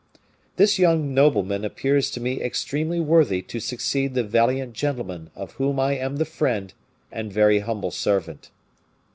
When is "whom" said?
5.61-5.79